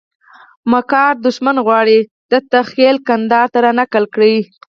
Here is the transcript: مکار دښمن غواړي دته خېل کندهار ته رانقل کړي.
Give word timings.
مکار 0.71 1.13
دښمن 1.25 1.57
غواړي 1.65 1.97
دته 2.31 2.57
خېل 2.71 2.97
کندهار 3.07 3.47
ته 3.53 3.59
رانقل 3.65 4.05
کړي. 4.15 4.35